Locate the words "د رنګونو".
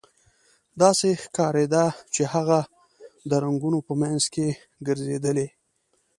3.29-3.79